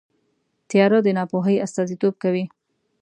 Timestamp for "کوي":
2.23-2.43